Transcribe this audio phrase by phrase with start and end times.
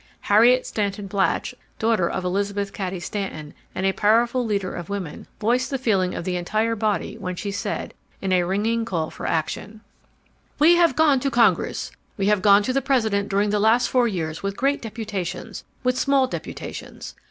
[0.21, 5.69] Harriot Stanton Blatch, daughter of Elizabeth Cady Stanton and a powerful leader of women, voiced
[5.69, 9.81] the feeling of the entire body when she said, in a ringing call for action:
[10.57, 14.07] "We have gone to Congress, we have gone to the President during the last four
[14.07, 17.13] years with great deputations, with small deputations.